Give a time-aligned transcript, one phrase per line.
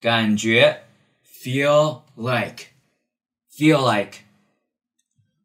[0.00, 0.84] 感觉
[1.22, 2.68] feel like
[3.50, 4.24] feel like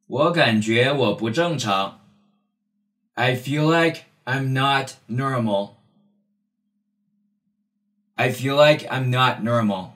[0.08, 2.01] 我感觉我不正常
[3.16, 5.75] I feel like I'm not normal
[8.16, 9.93] I feel like I'm not normal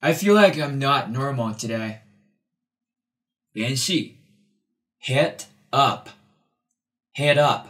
[0.00, 2.00] I feel like I'm not normal today
[3.52, 4.18] 联系
[5.00, 6.08] hit up
[7.14, 7.68] hit up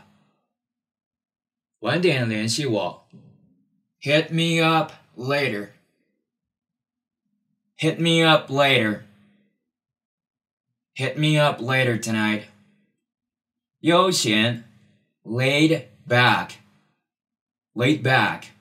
[1.81, 3.09] 晚点联系我
[3.99, 5.73] Hit me up later.
[7.77, 9.05] Hit me up later.
[10.95, 12.45] Hit me up later tonight.
[13.81, 14.65] 悠闲
[15.25, 16.53] laid back.
[17.75, 18.53] Laid back.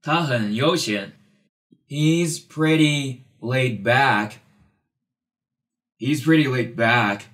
[0.00, 1.12] 他很悠闲
[1.88, 4.40] He's pretty laid back.
[5.98, 7.26] He's pretty laid back.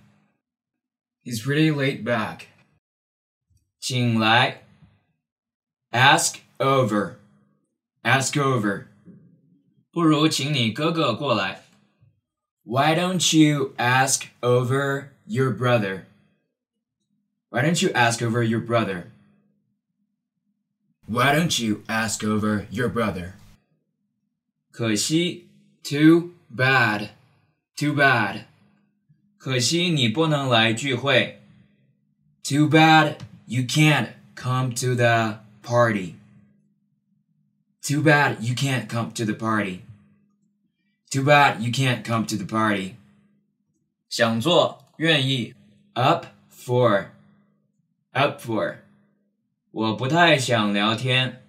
[1.25, 2.47] He's pretty laid back.
[3.79, 4.63] 请来
[5.93, 7.17] ask over,
[8.03, 8.87] ask over.
[9.93, 11.63] 不如请你哥哥过来。
[12.65, 16.05] Why don't you ask over your brother?
[17.51, 19.11] Why don't you ask over your brother?
[21.07, 23.33] Why don't you ask over your brother?
[24.71, 25.49] 可惜
[25.83, 27.09] too bad,
[27.77, 28.45] too bad.
[29.37, 31.41] 可惜你不能来聚会。
[32.45, 36.15] Too bad you can't come to the party.
[37.85, 39.83] Too bad you can't come to the party.
[41.11, 42.97] Too bad you can't come to the party.
[44.09, 45.55] 想做，愿意，
[45.95, 47.07] up for,
[48.13, 48.79] up for.
[49.73, 51.41] 我不太想聊天。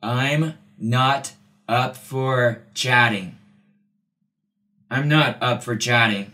[0.00, 1.32] I'm not
[1.66, 3.32] up for chatting.
[4.88, 6.32] I'm not up for chatting.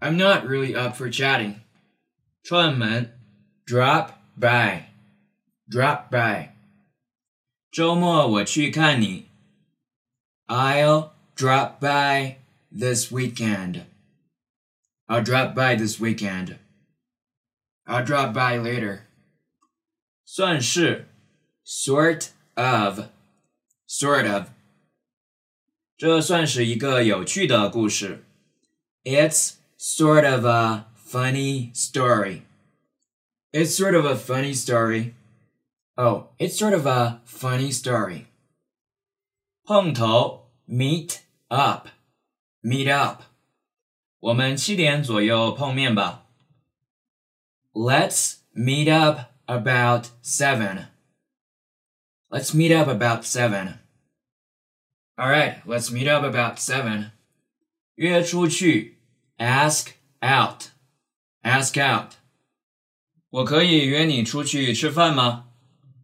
[0.00, 1.60] I'm not really up for chatting.
[2.42, 3.12] 串门，
[3.66, 4.88] drop by,
[5.68, 6.50] drop by.
[7.70, 9.26] 周末我去看你。
[10.46, 12.36] I'll drop by
[12.70, 13.82] this weekend.
[15.06, 16.56] I'll drop by this weekend.
[17.86, 19.00] I'll drop by later.
[20.24, 21.06] 算是
[21.64, 23.08] sort of
[23.86, 24.48] sort of
[25.96, 28.24] 这算是一个有趣的故事。
[29.04, 32.42] It's sort of a funny story.
[33.52, 35.12] It's sort of a funny story.
[35.98, 38.26] Oh, it's sort of a funny story.
[39.66, 41.88] 碰头 meet up
[42.62, 43.22] meet up
[44.20, 46.26] 我们七点左右碰面吧
[47.72, 50.86] Let's meet up about seven.
[52.30, 53.80] Let's meet up about seven.
[55.16, 57.10] All right, let's meet up about seven.
[57.96, 58.98] 约出去
[59.38, 60.68] ask out
[61.42, 62.12] ask out.
[63.30, 65.47] 我可以约你出去吃饭吗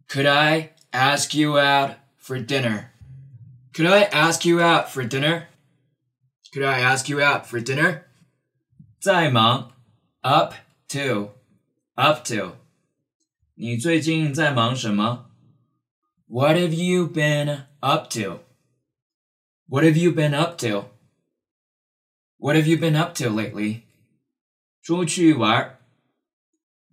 [0.07, 2.91] ？could I ask you out for dinner?
[3.73, 5.47] Could I ask you out for dinner?
[6.53, 8.03] Could I ask you out for dinner?
[8.99, 9.71] 在忙
[10.21, 10.53] up
[10.89, 11.31] to
[11.95, 12.57] up to
[13.55, 15.31] 你最近在忙什么
[16.27, 18.41] What have you been up to?
[19.67, 20.85] What have you been up to?
[22.37, 23.83] What have you been up to lately?
[24.81, 25.79] 出去玩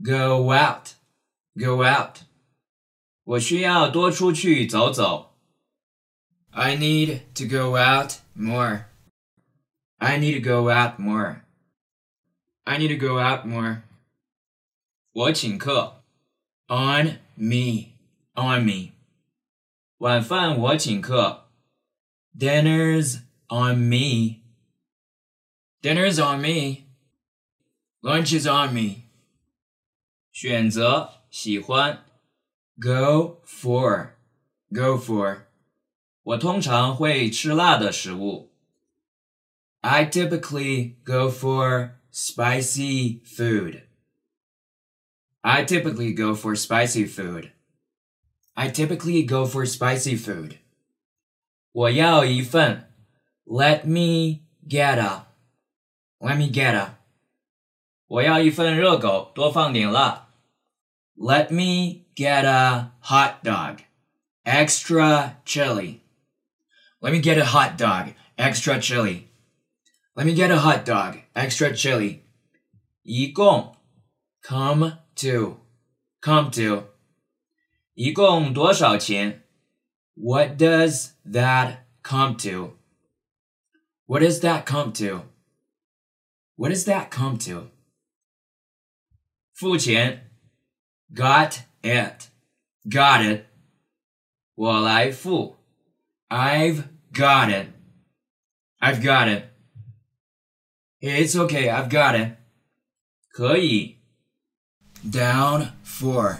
[0.03, 0.94] Go out.
[1.56, 2.20] Go out.
[3.25, 5.36] 我需要多出去走走。
[6.50, 8.86] I need to go out more.
[9.98, 11.42] I need to go out more.
[12.64, 13.82] I need to go out more.
[15.12, 16.03] 我请客。
[16.69, 17.94] On me.
[18.34, 18.92] On me.
[19.98, 21.48] 晚饭我请客。
[22.36, 24.42] Dinner's on me.
[25.82, 26.88] Dinner's on me.
[28.00, 29.09] Lunch is on me.
[30.32, 32.04] 选择喜欢。
[32.81, 34.10] Go for,
[34.72, 35.47] go for.
[36.22, 38.53] 我通常会吃辣的食物。
[39.81, 43.82] I typically go for spicy food.
[45.41, 47.53] I typically go for spicy food.
[48.54, 50.59] I typically go for spicy food.
[51.72, 52.92] 我要一份。
[53.45, 55.28] Let me get a.
[56.18, 56.98] Let me get a.
[58.09, 60.22] 我要一份热狗，多放点辣。
[61.16, 63.83] Let me get a hot dog,
[64.45, 66.03] extra chili.
[67.00, 69.28] Let me get a hot dog, extra chili.
[70.15, 72.24] Let me get a hot dog, extra chili.
[73.03, 73.77] 一共
[74.42, 75.60] come to,
[76.21, 76.89] come to.
[77.95, 79.45] 一共多少钱?
[80.15, 82.77] What does that come to?
[84.06, 85.22] What does that come to?
[86.56, 87.71] What does that come to?
[89.54, 90.30] 付钱
[91.15, 92.28] got it.
[92.89, 93.47] Got it.
[94.54, 95.56] 我来付。
[96.28, 97.68] I've got it.
[98.80, 99.45] I've got it.
[101.00, 102.36] It's okay, I've got it.
[103.30, 103.98] 可以。
[105.04, 106.39] Down for.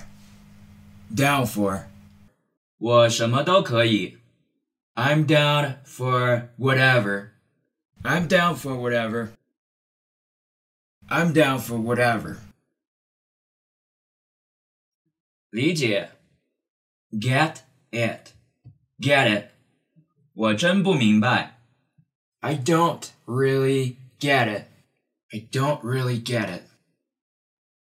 [1.15, 1.85] Down for.
[2.79, 4.19] 我什么都可以。
[4.95, 7.31] I'm down for whatever.
[8.03, 9.29] I'm down for whatever.
[11.09, 12.39] I'm down for whatever.
[15.53, 16.11] 理解。
[17.11, 18.33] Get it.
[18.99, 19.51] Get it.
[20.35, 21.61] 我真不明白。
[22.41, 24.67] I don't really get it.
[25.31, 26.63] I don't really get it.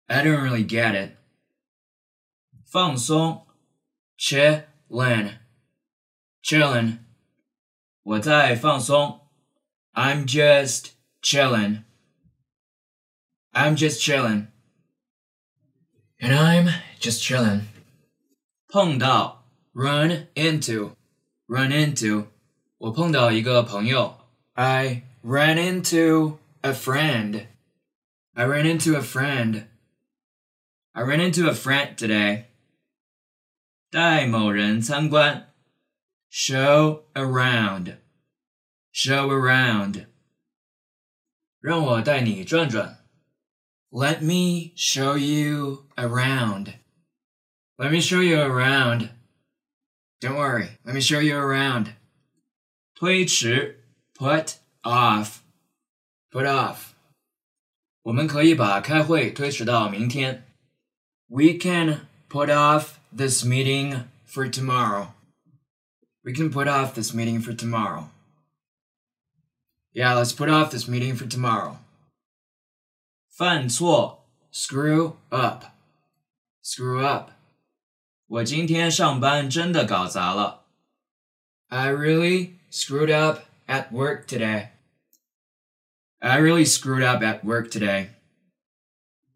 [0.07, 1.17] I don't really get it.
[2.67, 3.47] 放松，
[4.19, 5.39] chillin,
[6.43, 6.99] chillin.
[8.03, 9.21] 我在放松。
[9.93, 10.91] I'm just
[11.23, 11.85] chillin.
[13.53, 14.49] I'm just chillin.
[16.21, 17.63] And I'm just chillin.
[18.69, 20.97] 碰到，run into,
[21.47, 22.27] run into.
[22.79, 24.21] 我碰到一个朋友。
[24.55, 27.47] I ran into a friend.
[28.35, 29.67] I ran into a friend.
[30.93, 32.45] I ran into a friend today.
[33.91, 35.53] 带某人参观。
[36.31, 37.99] Show around.
[38.93, 40.07] Show around.
[41.61, 42.98] 让我带你转转。
[43.91, 46.75] Let me show you around.
[47.79, 49.11] Let me show you around.
[50.21, 50.79] Don't worry.
[50.85, 51.95] Let me show you around.
[52.95, 53.81] 推迟
[54.15, 55.41] put off
[56.31, 56.95] put off
[58.03, 60.45] 我们可以把开会推迟到明天
[61.27, 65.15] We can put off this meeting for tomorrow.
[66.23, 68.11] We can put off this meeting for tomorrow.
[69.93, 71.79] Yeah, let's put off this meeting for tomorrow.
[73.39, 75.65] 犯错 screw up
[76.63, 77.31] screw up
[78.27, 80.65] 我今天上班真的搞砸了。
[81.69, 84.71] I really screwed up at work today.
[86.19, 88.11] I really screwed up at work today.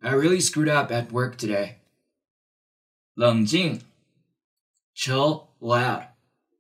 [0.01, 1.77] I really screwed up at work today.
[3.15, 3.83] 冷静，
[4.95, 6.05] chill out,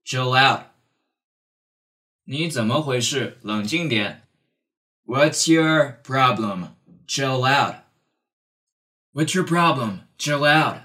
[0.05, 0.67] chill out.
[2.25, 3.38] 你怎么回事？
[3.43, 4.29] 冷静点。
[5.06, 6.73] What's your problem?
[7.06, 7.76] Chill out.
[9.12, 10.03] What's your problem?
[10.19, 10.82] Chill out.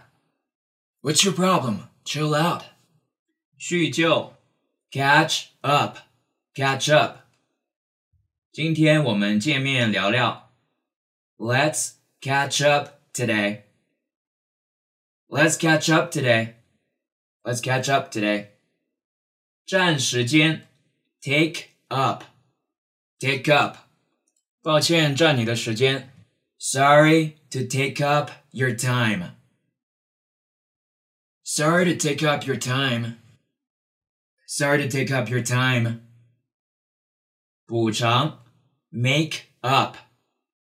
[1.01, 1.89] What's your problem?
[2.06, 2.63] Chill out.
[3.57, 4.33] 叙旧，
[4.91, 5.97] catch up,
[6.53, 7.19] catch up.
[8.51, 10.51] 今天我们见面聊聊。
[11.38, 13.63] Let's catch up today.
[15.27, 16.56] Let's catch up today.
[17.44, 18.50] Let's catch up today.
[19.65, 20.68] 占时间，
[21.21, 22.24] take up,
[23.19, 23.77] take up.
[24.68, 26.09] 抱歉占你的时间。
[26.57, 29.35] Sorry to take up your time.
[31.44, 33.18] Sorry to take up your time.
[34.47, 36.01] Sorry to take up your time.
[37.65, 38.44] 补偿，
[38.89, 39.97] make up,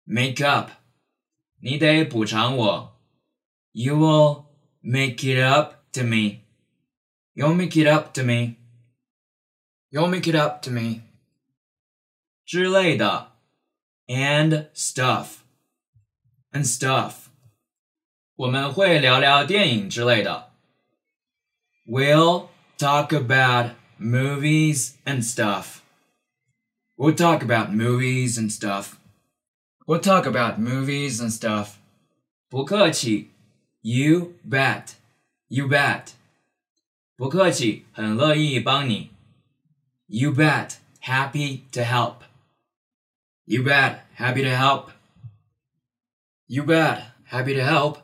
[0.04, 0.72] make up.
[1.60, 3.00] 你得补偿我。
[3.72, 4.44] You will
[4.80, 6.40] make it up to me.
[7.34, 8.56] You'll make it up to me.
[9.90, 11.02] You'll make it up to me.
[12.44, 13.33] 之类的
[14.06, 15.38] ，and stuff
[16.52, 17.28] and stuff.
[18.36, 20.50] 我们会聊聊电影之类的。
[21.86, 22.48] We'll
[22.78, 25.80] talk about movies and stuff.
[26.96, 28.96] We'll talk about movies and stuff.
[29.86, 31.76] We'll talk about movies and stuff.
[32.48, 33.30] 不客气，
[33.82, 34.94] You bet.
[35.48, 36.12] You bet.
[37.16, 39.10] 不客气，很乐意帮你。
[40.06, 40.74] You bet.
[41.02, 42.22] Happy to help.
[43.46, 44.06] You bet.
[44.14, 44.90] Happy to help.
[46.46, 47.04] You bet.
[47.24, 47.98] Happy to help.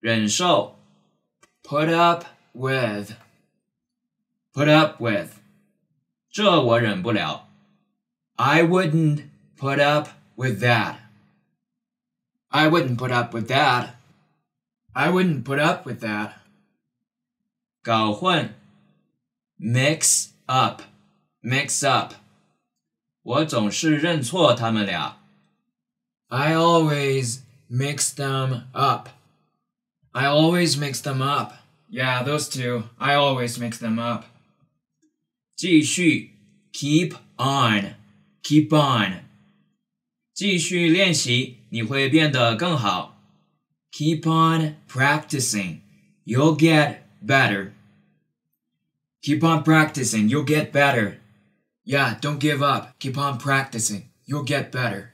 [0.00, 0.76] 忍受，
[1.62, 3.14] put up with.
[4.52, 5.30] Put up with.
[6.30, 7.48] 这我忍不了。
[8.36, 10.96] I wouldn't put up with that.
[12.48, 13.94] I wouldn't put up with that.
[14.94, 16.40] I wouldn't put up with that.
[17.82, 18.54] 搞混，
[19.58, 20.82] mix up,
[21.42, 22.14] mix up.
[23.26, 25.18] 我总是认错他们俩。
[26.28, 29.08] I always mix them up.
[30.12, 31.54] I always mix them up.
[31.90, 32.84] Yeah, those two.
[32.98, 34.24] I always mix them up.
[35.56, 36.30] 继续，
[36.72, 37.94] keep on,
[38.42, 39.24] keep on.
[40.34, 43.20] 继续练习，你会变得更好。
[43.92, 45.80] Keep on practicing.
[46.24, 47.72] You'll get better.
[49.22, 50.28] Keep on practicing.
[50.28, 51.18] You'll get better.
[51.89, 52.99] Yeah, don't give up.
[52.99, 54.09] Keep on practicing.
[54.25, 55.13] You'll get better.